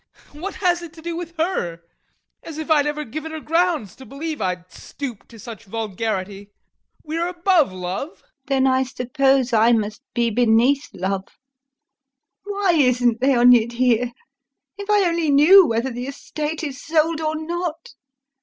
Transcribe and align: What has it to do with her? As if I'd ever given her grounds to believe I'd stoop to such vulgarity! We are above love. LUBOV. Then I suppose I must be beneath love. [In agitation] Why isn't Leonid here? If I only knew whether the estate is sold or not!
What 0.31 0.55
has 0.55 0.81
it 0.81 0.93
to 0.93 1.01
do 1.03 1.15
with 1.15 1.37
her? 1.37 1.81
As 2.41 2.57
if 2.57 2.71
I'd 2.71 2.87
ever 2.87 3.05
given 3.05 3.31
her 3.31 3.39
grounds 3.39 3.95
to 3.97 4.03
believe 4.03 4.41
I'd 4.41 4.71
stoop 4.71 5.27
to 5.27 5.37
such 5.37 5.65
vulgarity! 5.65 6.49
We 7.03 7.19
are 7.19 7.27
above 7.27 7.71
love. 7.71 8.09
LUBOV. 8.09 8.23
Then 8.47 8.65
I 8.65 8.81
suppose 8.81 9.53
I 9.53 9.73
must 9.73 10.01
be 10.15 10.31
beneath 10.31 10.89
love. 10.95 11.25
[In 12.47 12.51
agitation] 12.51 12.51
Why 12.51 12.71
isn't 12.89 13.21
Leonid 13.21 13.71
here? 13.73 14.11
If 14.79 14.89
I 14.89 15.07
only 15.07 15.29
knew 15.29 15.67
whether 15.67 15.91
the 15.91 16.07
estate 16.07 16.63
is 16.63 16.81
sold 16.83 17.21
or 17.21 17.35
not! 17.35 17.89